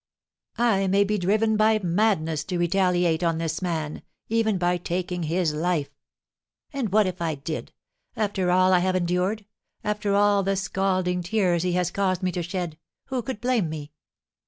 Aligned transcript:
I 0.57 0.87
may 0.87 1.03
be 1.03 1.19
driven 1.19 1.55
by 1.57 1.77
madness 1.77 2.43
to 2.45 2.57
retaliate 2.57 3.21
on 3.21 3.37
this 3.37 3.61
man, 3.61 4.01
even 4.29 4.57
by 4.57 4.77
taking 4.77 5.21
his 5.21 5.53
life. 5.53 5.91
And 6.73 6.91
what 6.91 7.05
if 7.05 7.21
I 7.21 7.35
did, 7.35 7.71
after 8.15 8.49
all 8.49 8.73
I 8.73 8.79
have 8.79 8.95
endured, 8.95 9.45
after 9.83 10.15
all 10.15 10.41
the 10.41 10.55
scalding 10.55 11.21
tears 11.21 11.61
he 11.61 11.73
has 11.73 11.91
caused 11.91 12.23
me 12.23 12.31
to 12.31 12.41
shed, 12.41 12.79
who 13.09 13.21
could 13.21 13.39
blame 13.39 13.69
me? 13.69 13.91